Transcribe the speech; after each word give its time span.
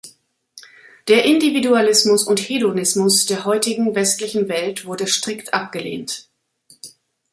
Der 1.09 1.25
Individualismus 1.25 2.23
und 2.23 2.39
Hedonismus 2.39 3.27
der 3.27 3.45
heutigen 3.45 3.93
westlichen 3.93 4.49
Welt 4.49 4.83
wurde 4.87 5.05
strikt 5.05 5.53
abgelehnt. 5.53 6.27